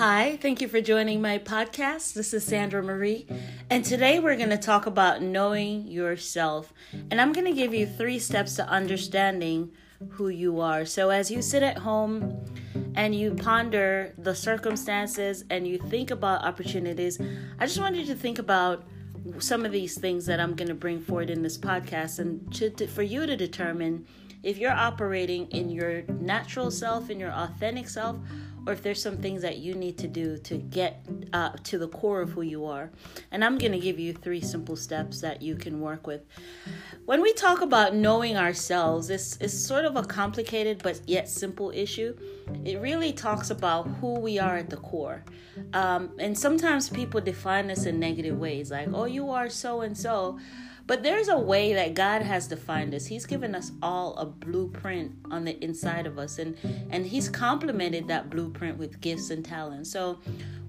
[0.00, 2.14] Hi, thank you for joining my podcast.
[2.14, 3.26] This is Sandra Marie,
[3.68, 6.72] and today we're going to talk about knowing yourself.
[7.10, 9.72] And I'm going to give you three steps to understanding
[10.12, 10.86] who you are.
[10.86, 12.42] So, as you sit at home
[12.94, 17.20] and you ponder the circumstances and you think about opportunities,
[17.58, 18.86] I just wanted you to think about
[19.38, 22.70] some of these things that I'm going to bring forward in this podcast and to,
[22.70, 24.06] to, for you to determine
[24.42, 28.16] if you're operating in your natural self, in your authentic self,
[28.66, 31.88] or if there's some things that you need to do to get uh, to the
[31.88, 32.90] core of who you are.
[33.30, 36.22] And I'm going to give you three simple steps that you can work with.
[37.06, 41.70] When we talk about knowing ourselves, it's, it's sort of a complicated but yet simple
[41.70, 42.16] issue.
[42.64, 45.24] It really talks about who we are at the core.
[45.72, 49.96] Um, and sometimes people define this in negative ways, like, oh, you are so and
[49.96, 50.38] so.
[50.86, 53.06] But there's a way that God has defined us.
[53.06, 56.56] He's given us all a blueprint on the inside of us and
[56.90, 59.90] and he's complemented that blueprint with gifts and talents.
[59.90, 60.18] So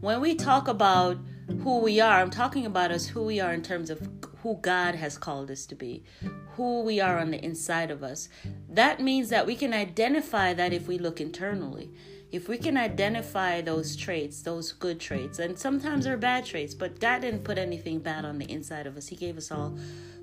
[0.00, 1.18] when we talk about
[1.62, 4.00] who we are, I'm talking about us who we are in terms of
[4.42, 6.04] who God has called us to be,
[6.52, 8.28] who we are on the inside of us.
[8.68, 11.90] That means that we can identify that if we look internally
[12.32, 17.00] if we can identify those traits, those good traits, and sometimes they're bad traits, but
[17.00, 19.08] God didn't put anything bad on the inside of us.
[19.08, 19.76] He gave us all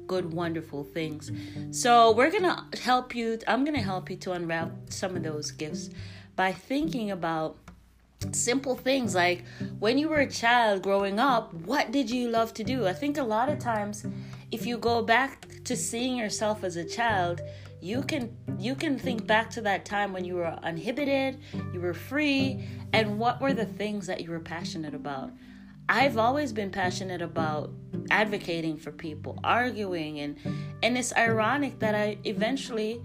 [0.08, 1.32] good, wonderful things.
[1.72, 3.40] So we're gonna help you.
[3.48, 5.90] I'm gonna help you to unwrap some of those gifts
[6.36, 7.58] by thinking about
[8.32, 9.44] simple things like
[9.80, 12.88] when you were a child growing up, what did you love to do?
[12.88, 14.06] I think a lot of times,
[14.52, 17.42] if you go back to seeing yourself as a child,
[17.82, 21.40] you can you can think back to that time when you were uninhibited,
[21.74, 25.32] you were free, and what were the things that you were passionate about.
[25.90, 27.72] I've always been passionate about
[28.10, 30.38] advocating for people, arguing and
[30.82, 33.02] and it's ironic that I eventually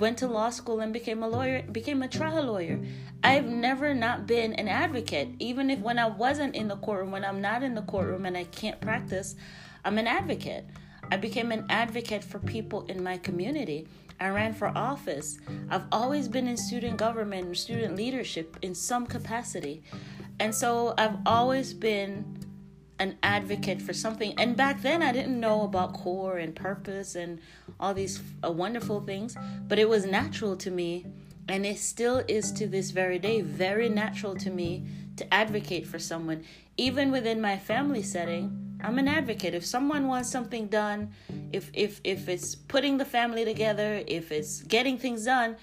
[0.00, 2.80] went to law school and became a lawyer, became a trial lawyer.
[3.22, 7.24] I've never not been an advocate, even if when I wasn't in the courtroom, when
[7.24, 9.36] I'm not in the courtroom and I can't practice,
[9.84, 10.64] I'm an advocate.
[11.10, 13.86] I became an advocate for people in my community.
[14.20, 15.38] I ran for office.
[15.70, 19.82] I've always been in student government, and student leadership in some capacity.
[20.38, 22.38] And so I've always been
[23.00, 24.34] an advocate for something.
[24.38, 27.40] And back then, I didn't know about core and purpose and
[27.80, 31.06] all these uh, wonderful things, but it was natural to me.
[31.48, 34.84] And it still is to this very day very natural to me
[35.16, 36.44] to advocate for someone.
[36.76, 39.54] Even within my family setting, I'm an advocate.
[39.54, 41.10] If someone wants something done,
[41.52, 45.56] if if if it's putting the family together, if it's getting things done,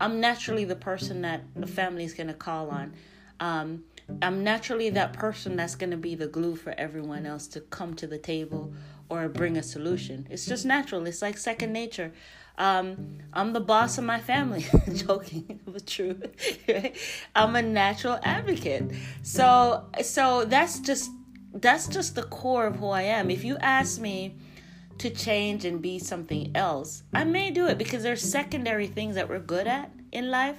[0.00, 2.94] I'm naturally the person that the family is going to call on.
[3.40, 3.84] Um,
[4.22, 7.94] I'm naturally that person that's going to be the glue for everyone else to come
[7.94, 8.72] to the table
[9.08, 10.26] or bring a solution.
[10.30, 11.06] It's just natural.
[11.06, 12.12] It's like second nature.
[12.56, 14.66] Um, I'm the boss of my family.
[14.94, 16.20] Joking, but true.
[17.34, 18.90] I'm a natural advocate.
[19.22, 21.10] So, so that's just
[21.54, 23.30] that's just the core of who I am.
[23.30, 24.36] If you ask me
[24.98, 29.28] to change and be something else, I may do it because there's secondary things that
[29.28, 30.56] we're good at in life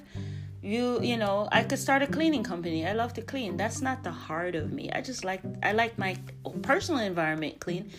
[0.62, 2.86] you you know i could start a cleaning company.
[2.86, 3.58] I love to clean.
[3.58, 4.92] That's not the heart of me.
[4.92, 6.18] I just like i like my
[6.62, 7.92] personal environment clean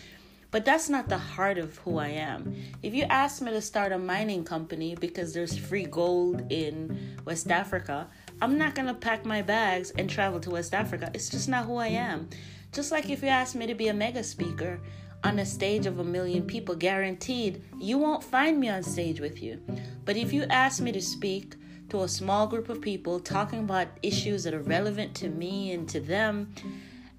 [0.51, 2.53] but that's not the heart of who i am.
[2.83, 7.49] If you ask me to start a mining company because there's free gold in west
[7.49, 8.07] africa
[8.41, 11.09] i'm not going to pack my bags and travel to west africa.
[11.13, 12.29] It's just not who i am.
[12.71, 14.79] Just like if you ask me to be a mega speaker
[15.23, 19.41] on a stage of a million people guaranteed you won't find me on stage with
[19.41, 19.59] you.
[20.05, 21.55] But if you ask me to speak
[21.91, 25.89] to a small group of people talking about issues that are relevant to me and
[25.89, 26.53] to them.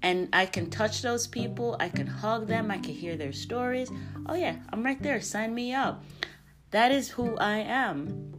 [0.01, 3.91] And I can touch those people, I can hug them, I can hear their stories.
[4.25, 5.21] Oh, yeah, I'm right there.
[5.21, 6.03] Sign me up.
[6.71, 8.33] That is who I am.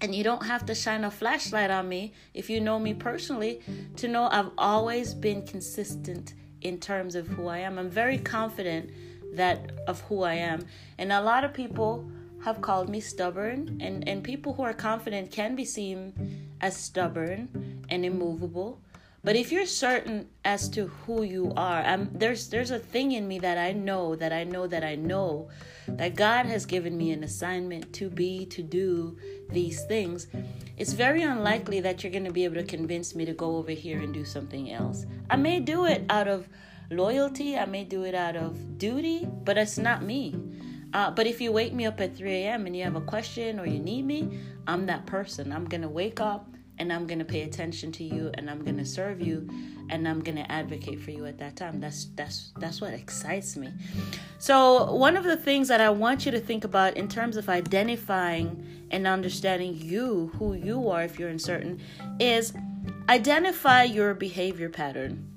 [0.00, 3.60] And you don't have to shine a flashlight on me if you know me personally
[3.96, 7.80] to know I've always been consistent in terms of who I am.
[7.80, 8.90] I'm very confident
[9.34, 10.64] that of who I am.
[10.98, 12.10] And a lot of people
[12.44, 17.84] have called me stubborn, and, and people who are confident can be seen as stubborn
[17.88, 18.80] and immovable.
[19.22, 23.28] But if you're certain as to who you are, I'm, there's there's a thing in
[23.28, 25.50] me that I know that I know that I know
[25.86, 29.18] that God has given me an assignment to be to do
[29.50, 30.26] these things.
[30.78, 33.72] It's very unlikely that you're going to be able to convince me to go over
[33.72, 35.04] here and do something else.
[35.28, 36.48] I may do it out of
[36.90, 40.34] loyalty, I may do it out of duty, but it's not me.
[40.92, 42.66] Uh, but if you wake me up at 3 a.m.
[42.66, 45.52] and you have a question or you need me, I'm that person.
[45.52, 46.48] I'm going to wake up
[46.78, 49.48] and I'm going to pay attention to you and I'm going to serve you
[49.90, 51.78] and I'm going to advocate for you at that time.
[51.78, 53.72] That's that's that's what excites me.
[54.38, 57.48] So, one of the things that I want you to think about in terms of
[57.48, 61.80] identifying and understanding you, who you are if you're uncertain,
[62.18, 62.54] is
[63.08, 65.28] identify your behavior pattern.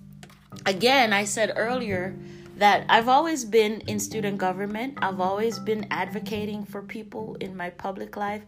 [0.65, 2.15] Again, I said earlier
[2.57, 7.69] that I've always been in student government, I've always been advocating for people in my
[7.69, 8.43] public life.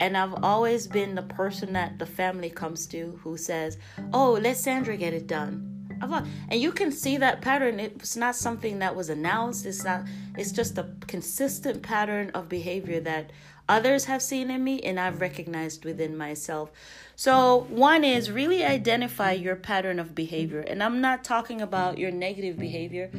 [0.00, 3.78] And I've always been the person that the family comes to who says,
[4.12, 5.78] Oh, let Sandra get it done.
[6.00, 7.80] And you can see that pattern.
[7.80, 9.66] It's not something that was announced.
[9.66, 10.04] It's not.
[10.36, 13.32] It's just a consistent pattern of behavior that
[13.68, 16.70] others have seen in me and I've recognized within myself.
[17.16, 20.60] So, one is really identify your pattern of behavior.
[20.60, 23.10] And I'm not talking about your negative behavior.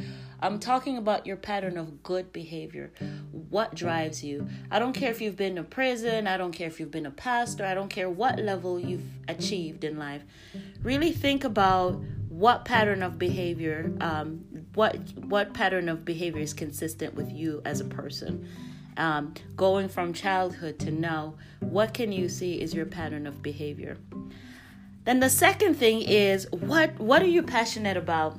[0.42, 2.92] I'm talking about your pattern of good behavior.
[3.30, 4.48] What drives you?
[4.70, 7.10] I don't care if you've been to prison, I don't care if you've been a
[7.10, 10.22] pastor, I don't care what level you've achieved in life.
[10.82, 17.14] Really think about what pattern of behavior um, what what pattern of behavior is consistent
[17.14, 18.48] with you as a person
[18.96, 23.96] um, going from childhood to now what can you see is your pattern of behavior
[25.04, 28.38] then the second thing is what what are you passionate about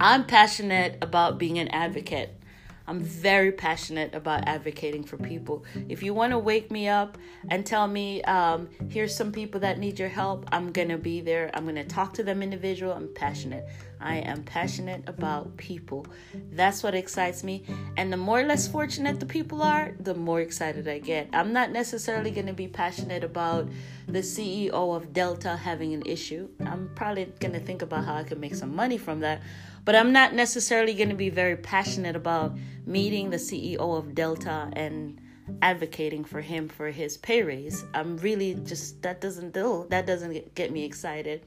[0.00, 2.38] i'm passionate about being an advocate
[2.86, 5.64] I'm very passionate about advocating for people.
[5.88, 7.16] If you want to wake me up
[7.48, 11.22] and tell me, um, here's some people that need your help, I'm going to be
[11.22, 11.50] there.
[11.54, 12.92] I'm going to talk to them individual.
[12.92, 13.66] I'm passionate.
[14.00, 16.06] I am passionate about people.
[16.52, 17.64] That's what excites me.
[17.96, 21.28] And the more less fortunate the people are, the more excited I get.
[21.32, 23.68] I'm not necessarily going to be passionate about
[24.06, 26.48] the CEO of Delta having an issue.
[26.60, 29.40] I'm probably going to think about how I can make some money from that
[29.84, 32.56] but I'm not necessarily going to be very passionate about
[32.86, 35.20] meeting the CEO of Delta and
[35.60, 37.84] advocating for him for his pay raise.
[37.92, 41.42] I'm really just that doesn't do that doesn't get me excited.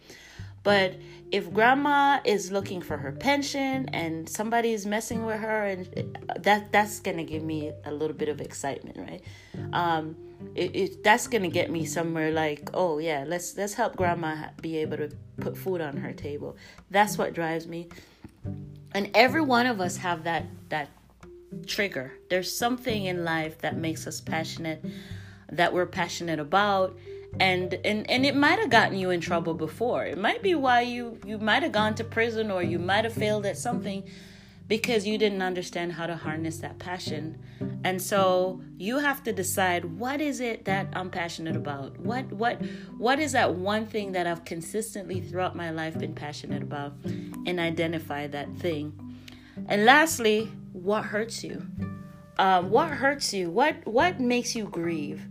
[0.68, 0.96] But
[1.32, 6.72] if grandma is looking for her pension and somebody is messing with her, and that
[6.74, 9.22] that's gonna give me a little bit of excitement, right?
[9.72, 10.16] Um,
[10.56, 14.78] it, it that's gonna get me somewhere like, oh yeah, let's let's help grandma be
[14.78, 15.10] able to
[15.40, 16.58] put food on her table.
[16.92, 17.88] That's what drives me
[18.94, 20.90] and every one of us have that that
[21.66, 24.84] trigger there's something in life that makes us passionate
[25.52, 26.98] that we're passionate about
[27.40, 30.82] and and and it might have gotten you in trouble before it might be why
[30.82, 34.04] you you might have gone to prison or you might have failed at something
[34.68, 37.40] because you didn't understand how to harness that passion.
[37.84, 41.98] And so you have to decide what is it that I'm passionate about?
[42.00, 42.62] What what
[42.98, 47.60] what is that one thing that I've consistently throughout my life been passionate about and
[47.60, 48.94] identify that thing.
[49.68, 51.66] And lastly, what hurts you?
[52.38, 53.50] Um, what hurts you?
[53.50, 55.26] What what makes you grieve?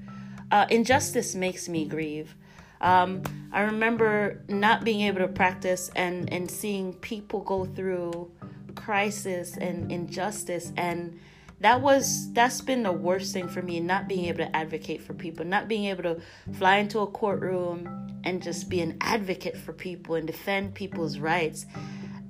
[0.50, 2.34] Uh, injustice makes me grieve.
[2.80, 3.22] Um,
[3.52, 8.30] I remember not being able to practice and and seeing people go through
[8.74, 11.18] crisis and injustice and
[11.60, 15.14] that was that's been the worst thing for me not being able to advocate for
[15.14, 16.20] people not being able to
[16.52, 17.88] fly into a courtroom
[18.24, 21.64] and just be an advocate for people and defend people's rights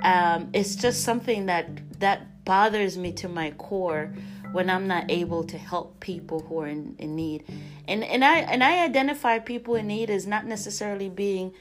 [0.03, 4.13] um, it's just something that that bothers me to my core
[4.53, 7.45] when I'm not able to help people who are in, in need.
[7.89, 11.53] And and I and I identify people in need as not necessarily being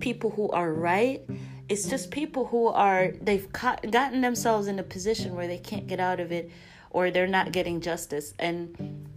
[0.00, 1.22] people who are right.
[1.68, 6.00] It's just people who are they've gotten themselves in a position where they can't get
[6.00, 6.50] out of it
[6.90, 8.34] or they're not getting justice.
[8.38, 9.08] And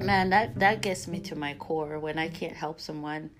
[0.00, 3.30] man that that gets me to my core when i can't help someone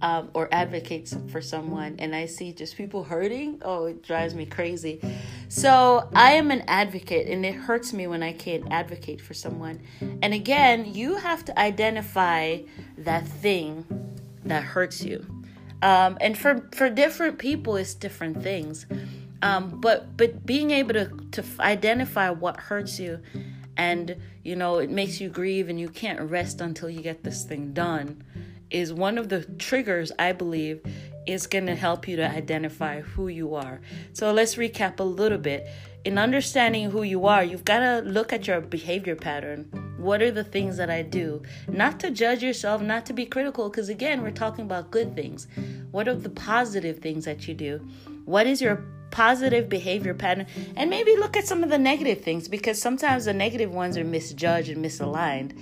[0.00, 4.44] um, or advocate for someone and i see just people hurting oh it drives me
[4.44, 5.00] crazy.
[5.48, 9.80] So i am an advocate and it hurts me when i can't advocate for someone.
[10.00, 12.58] And again you have to identify
[12.98, 13.84] that thing
[14.44, 15.24] that hurts you.
[15.82, 18.86] Um, and for for different people it's different things.
[19.42, 23.20] Um, but but being able to to identify what hurts you
[23.76, 27.44] and you know it makes you grieve and you can't rest until you get this
[27.44, 28.22] thing done
[28.72, 30.80] is one of the triggers i believe
[31.26, 33.80] is going to help you to identify who you are
[34.12, 35.66] so let's recap a little bit
[36.04, 39.70] in understanding who you are you've got to look at your behavior pattern
[40.02, 41.42] what are the things that I do?
[41.68, 45.46] Not to judge yourself, not to be critical, because again, we're talking about good things.
[45.92, 47.86] What are the positive things that you do?
[48.24, 50.46] What is your positive behavior pattern?
[50.74, 54.04] And maybe look at some of the negative things, because sometimes the negative ones are
[54.04, 55.56] misjudged and misaligned.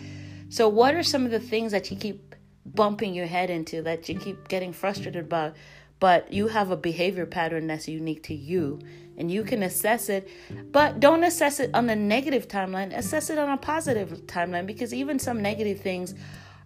[0.49, 2.35] So, what are some of the things that you keep
[2.67, 5.57] bumping your head into, that you keep getting frustrated about?
[5.99, 8.81] But you have a behavior pattern that's unique to you
[9.21, 10.29] and you can assess it,
[10.73, 14.95] but don't assess it on the negative timeline, assess it on a positive timeline because
[14.95, 16.15] even some negative things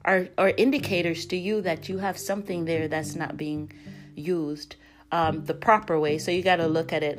[0.04, 3.72] are, are indicators to you that you have something there that's not being
[4.14, 4.76] used
[5.10, 6.18] um, the proper way.
[6.18, 7.18] So you got to look at it.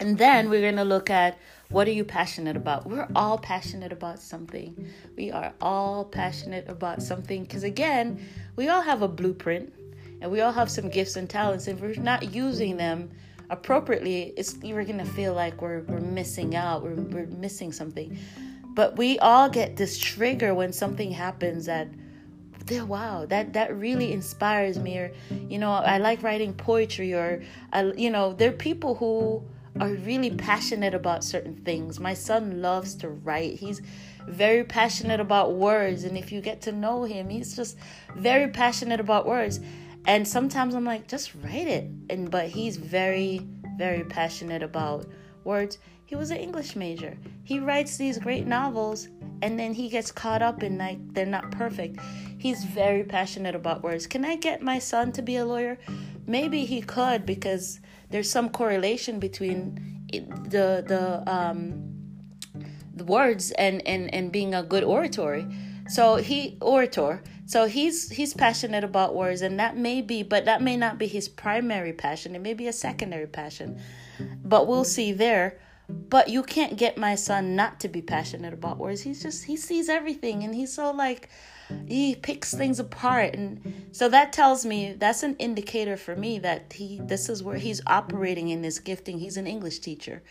[0.00, 1.38] And then we're going to look at
[1.70, 2.86] what are you passionate about?
[2.86, 4.88] We're all passionate about something.
[5.16, 9.72] We are all passionate about something because, again, we all have a blueprint
[10.20, 11.66] and we all have some gifts and talents.
[11.66, 13.10] And If we're not using them
[13.50, 16.82] appropriately, it's you're gonna feel like we're we're missing out.
[16.82, 18.16] We're we're missing something.
[18.74, 21.88] But we all get this trigger when something happens that
[22.70, 27.40] wow that that really inspires me or you know i like writing poetry or
[27.72, 29.44] I, you know there are people who
[29.80, 33.80] are really passionate about certain things my son loves to write he's
[34.26, 37.76] very passionate about words and if you get to know him he's just
[38.16, 39.60] very passionate about words
[40.06, 45.06] and sometimes i'm like just write it and but he's very very passionate about
[45.44, 47.18] words he was an English major.
[47.42, 49.08] He writes these great novels
[49.42, 51.98] and then he gets caught up in like they're not perfect.
[52.38, 54.06] He's very passionate about words.
[54.06, 55.78] Can I get my son to be a lawyer?
[56.26, 61.96] Maybe he could because there's some correlation between the the um
[62.94, 65.46] the words and and and being a good oratory.
[65.88, 67.22] So he orator.
[67.46, 71.06] So he's he's passionate about words and that may be but that may not be
[71.06, 72.34] his primary passion.
[72.34, 73.80] It may be a secondary passion.
[74.44, 75.58] But we'll see there.
[75.88, 79.02] But you can't get my son not to be passionate about words.
[79.02, 81.28] He's just he sees everything and he's so like
[81.86, 86.72] he picks things apart and so that tells me that's an indicator for me that
[86.72, 89.18] he this is where he's operating in this gifting.
[89.18, 90.22] He's an English teacher.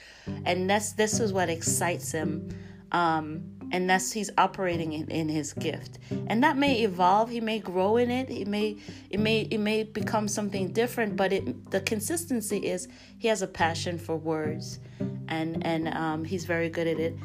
[0.46, 2.50] And that's this is what excites him.
[2.92, 7.60] Um and that's he's operating in, in his gift and that may evolve he may
[7.60, 8.78] grow in it it may
[9.10, 13.48] it may it may become something different but it the consistency is he has a
[13.48, 14.80] passion for words
[15.30, 17.16] and and um, he's very good at it.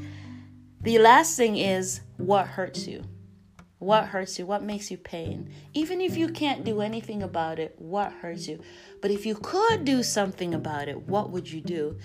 [0.83, 3.04] The last thing is what hurts you?
[3.78, 4.47] What hurts you?
[4.47, 5.50] What makes you pain?
[5.73, 8.61] Even if you can't do anything about it what hurts you?
[9.00, 11.99] But if you could do something about it what would you do?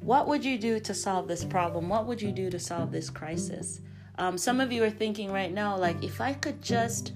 [0.00, 1.88] What would you do to solve this problem?
[1.88, 3.80] What would you do to solve this crisis?
[4.18, 7.12] Um, some of you are thinking right now, like, if I could just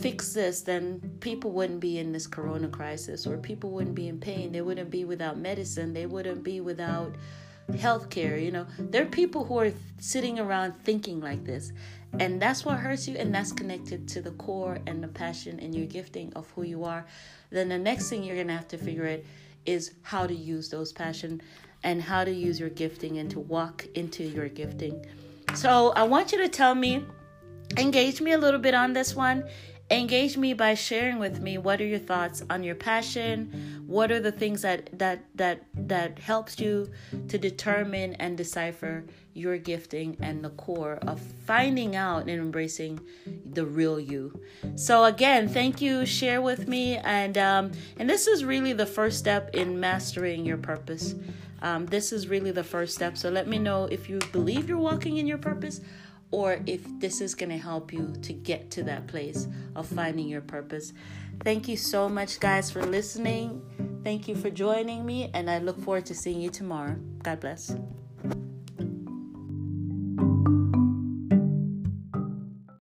[0.00, 4.18] fix this, then people wouldn't be in this corona crisis, or people wouldn't be in
[4.18, 4.52] pain.
[4.52, 5.92] They wouldn't be without medicine.
[5.92, 7.14] They wouldn't be without
[7.72, 8.42] healthcare.
[8.42, 11.72] You know, there are people who are sitting around thinking like this.
[12.18, 15.74] And that's what hurts you, and that's connected to the core and the passion and
[15.74, 17.04] your gifting of who you are.
[17.50, 19.20] Then the next thing you're gonna have to figure out
[19.66, 21.42] is how to use those passion
[21.84, 25.04] and how to use your gifting and to walk into your gifting.
[25.54, 27.04] So I want you to tell me,
[27.76, 29.44] engage me a little bit on this one.
[29.90, 34.20] Engage me by sharing with me what are your thoughts on your passion, what are
[34.20, 36.90] the things that that that that helps you
[37.28, 43.00] to determine and decipher your gifting and the core of finding out and embracing
[43.52, 44.38] the real you.
[44.74, 46.04] So again, thank you.
[46.04, 50.58] Share with me, and um, and this is really the first step in mastering your
[50.58, 51.14] purpose.
[51.62, 53.16] Um, this is really the first step.
[53.16, 55.80] So let me know if you believe you're walking in your purpose
[56.30, 60.28] or if this is going to help you to get to that place of finding
[60.28, 60.92] your purpose.
[61.44, 63.62] Thank you so much, guys, for listening.
[64.04, 66.96] Thank you for joining me, and I look forward to seeing you tomorrow.
[67.22, 67.74] God bless.